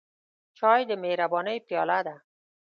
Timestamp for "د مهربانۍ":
0.89-1.57